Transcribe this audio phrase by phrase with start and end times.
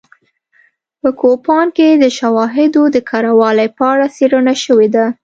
[1.01, 5.05] په کوپان کې د شواهدو د کره والي په اړه څېړنه شوې ده